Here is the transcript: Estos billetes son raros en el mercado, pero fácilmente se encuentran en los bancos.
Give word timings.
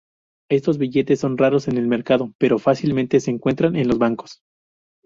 Estos 0.49 0.79
billetes 0.79 1.19
son 1.19 1.37
raros 1.37 1.67
en 1.67 1.77
el 1.77 1.87
mercado, 1.87 2.33
pero 2.39 2.57
fácilmente 2.57 3.19
se 3.19 3.29
encuentran 3.29 3.75
en 3.75 3.87
los 3.87 3.99
bancos. 3.99 4.41